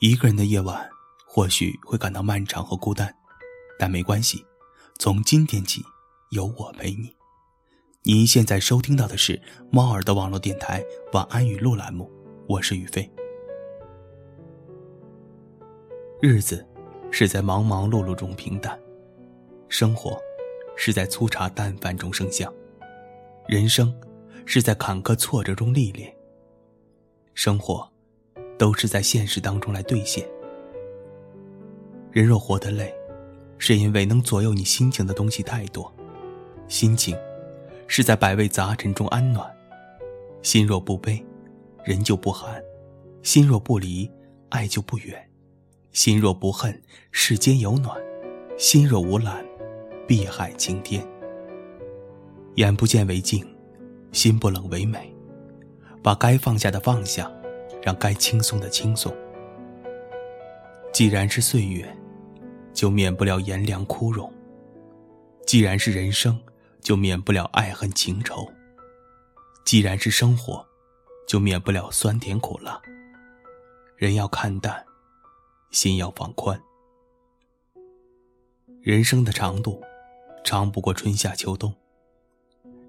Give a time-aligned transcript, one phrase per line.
[0.00, 0.88] 一个人的夜晚
[1.26, 3.12] 或许会感到漫长和孤单，
[3.76, 4.46] 但没关系，
[4.96, 5.84] 从今天起
[6.30, 7.16] 有我陪你。
[8.04, 9.42] 您现在收听到的是
[9.72, 12.08] 猫耳的网络电台晚安语录栏目，
[12.46, 13.10] 我是宇飞。
[16.22, 16.64] 日子
[17.10, 18.78] 是在忙忙碌碌中平淡，
[19.68, 20.16] 生活
[20.76, 22.52] 是在粗茶淡饭中生香，
[23.48, 23.92] 人生
[24.46, 26.14] 是在坎坷挫折中历练。
[27.34, 27.90] 生活，
[28.58, 30.26] 都是在现实当中来兑现。
[32.10, 32.92] 人若活得累，
[33.56, 35.90] 是因为能左右你心情的东西太多。
[36.66, 37.16] 心情，
[37.86, 39.48] 是在百味杂陈中安暖。
[40.42, 41.24] 心若不悲，
[41.84, 42.60] 人就不寒；
[43.22, 44.10] 心若不离，
[44.50, 45.14] 爱就不远；
[45.92, 47.96] 心若不恨，世间有暖；
[48.58, 49.44] 心若无澜，
[50.06, 51.06] 碧海晴天。
[52.56, 53.46] 眼不见为净，
[54.12, 55.14] 心不冷为美。
[56.02, 57.30] 把该放下的放下，
[57.82, 59.14] 让该轻松的轻松。
[60.92, 61.96] 既然是岁月，
[62.72, 64.28] 就免不了炎凉枯荣；
[65.46, 66.40] 既然是人生，
[66.80, 68.50] 就免不了爱恨情仇；
[69.64, 70.66] 既然是生活，
[71.26, 72.80] 就免不了酸甜苦辣。
[73.96, 74.84] 人要看淡，
[75.70, 76.60] 心要放宽。
[78.80, 79.82] 人生的长度，
[80.44, 81.70] 长不过春夏秋冬；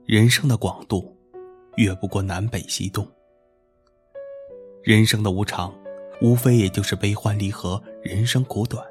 [0.06, 1.16] 人生的广度，
[1.76, 3.06] 越不过南北西东。
[4.82, 5.74] 人生的无常，
[6.22, 7.82] 无非也就是悲欢离合。
[8.02, 8.82] 人生苦短，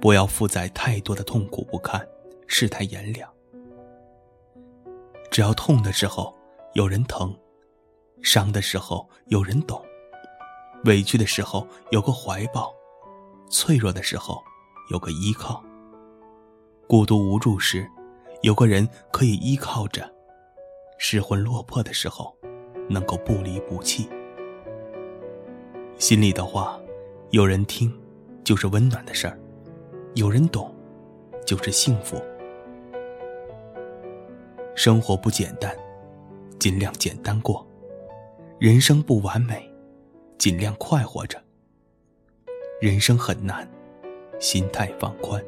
[0.00, 2.04] 不要负载太多的痛苦不堪，
[2.48, 3.30] 世态炎凉。
[5.30, 6.36] 只要痛的时候
[6.74, 7.34] 有人疼，
[8.22, 9.80] 伤的时候有人懂，
[10.84, 12.74] 委屈的时候有个怀抱，
[13.48, 14.42] 脆弱的时候
[14.90, 15.62] 有个依靠，
[16.88, 17.88] 孤独无助时
[18.42, 20.12] 有个人可以依靠着。
[20.98, 22.36] 失魂落魄的时候，
[22.90, 24.08] 能够不离不弃。
[26.02, 26.80] 心里的话，
[27.30, 27.88] 有人听，
[28.42, 29.36] 就是温暖的事儿；
[30.16, 30.74] 有人懂，
[31.46, 32.20] 就是幸福。
[34.74, 35.72] 生活不简单，
[36.58, 37.64] 尽量简单过；
[38.58, 39.72] 人生不完美，
[40.38, 41.40] 尽量快活着。
[42.80, 43.70] 人生很难，
[44.40, 45.40] 心态放宽。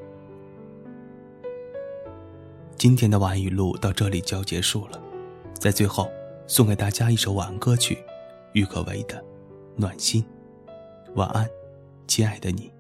[2.76, 5.02] 今天的晚语录到这里就要结束了。
[5.54, 6.08] 在最后，
[6.46, 7.98] 送给大家一首晚安歌曲，
[8.52, 9.16] 郁可唯的
[9.74, 10.22] 《暖心》。
[11.14, 11.48] 晚安，
[12.08, 12.72] 亲爱的你。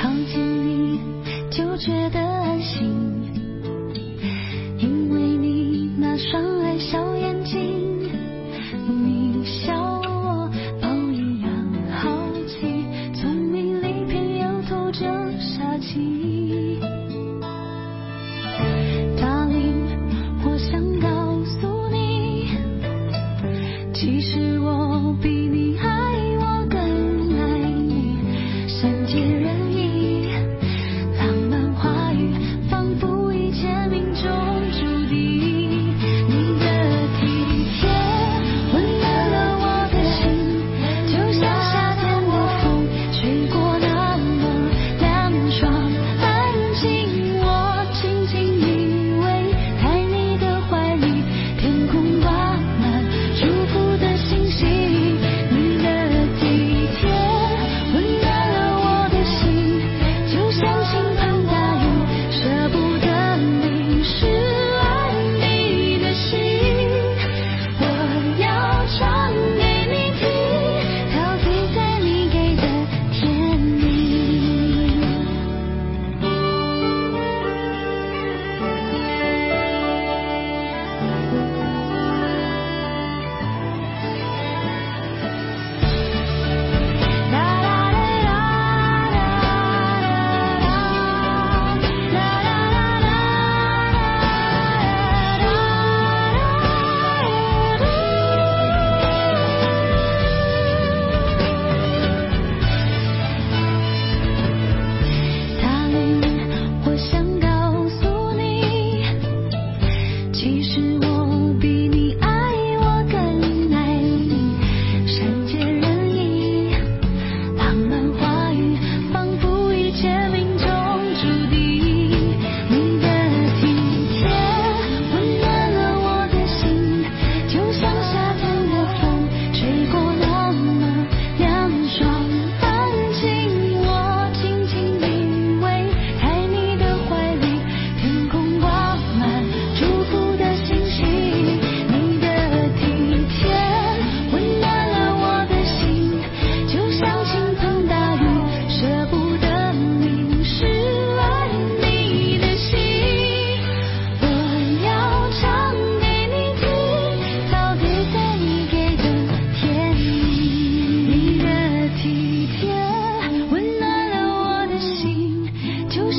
[0.00, 0.98] 靠近你，
[1.50, 2.08] 就觉
[14.98, 15.24] 这。
[15.40, 17.13] 夏天。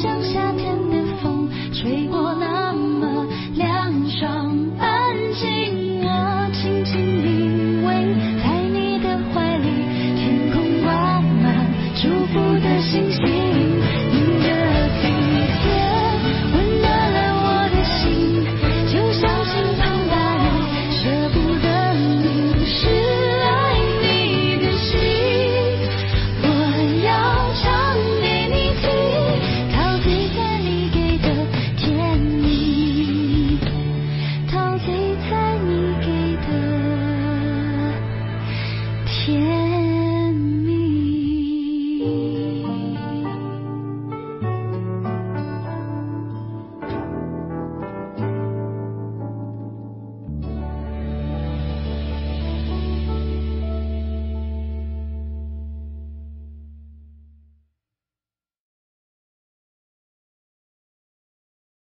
[0.02, 3.26] 像夏天的风吹过那么
[3.56, 8.14] 凉爽安静我轻轻依偎
[8.44, 9.70] 在你的怀里
[10.18, 11.66] 天空挂满
[11.96, 13.35] 祝福的星星。